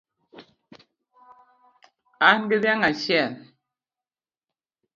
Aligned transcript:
An 2.27 2.37
gi 2.49 2.57
dhiang' 2.63 2.85
achiel 2.89 3.33